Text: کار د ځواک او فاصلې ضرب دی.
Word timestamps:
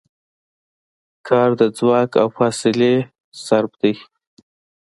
کار 1.27 1.49
د 1.61 1.63
ځواک 1.77 2.11
او 2.21 2.27
فاصلې 2.37 2.93
ضرب 3.45 3.71
دی. 3.81 3.93